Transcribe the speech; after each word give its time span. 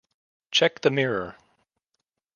Check 0.49 0.81
the 0.81 0.89
mirror. 0.89 1.35